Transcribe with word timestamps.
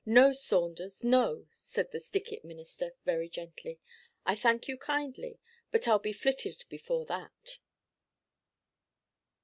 'No, 0.03 0.33
Saunders, 0.33 1.03
no,' 1.03 1.45
said 1.51 1.91
the 1.91 1.99
Stickit 1.99 2.43
Minister, 2.43 2.93
very 3.05 3.29
gently; 3.29 3.79
'I 4.25 4.33
thank 4.33 4.67
you 4.67 4.75
kindly, 4.75 5.37
but 5.69 5.87
I'll 5.87 5.99
be 5.99 6.11
flitted 6.11 6.63
before 6.69 7.05
that!' 7.05 7.59